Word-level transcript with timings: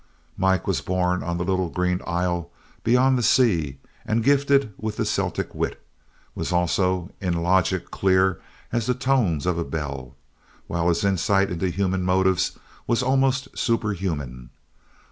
Mike 0.35 0.65
was 0.65 0.81
born 0.81 1.21
on 1.21 1.37
the 1.37 1.45
little 1.45 1.69
green 1.69 2.01
isle 2.07 2.49
beyond 2.83 3.19
the 3.19 3.21
sea, 3.21 3.77
and, 4.03 4.23
gifted 4.23 4.73
with 4.75 4.95
the 4.97 5.05
Celtic 5.05 5.53
wit, 5.53 5.79
was 6.33 6.51
also 6.51 7.11
in 7.21 7.43
logic 7.43 7.91
clear 7.91 8.41
as 8.71 8.87
the 8.87 8.95
tones 8.95 9.45
of 9.45 9.59
a 9.59 9.63
bell, 9.63 10.15
while 10.65 10.89
his 10.89 11.05
insight 11.05 11.51
into 11.51 11.69
human 11.69 12.01
motives 12.01 12.57
was 12.87 13.03
almost 13.03 13.55
superhuman. 13.55 14.49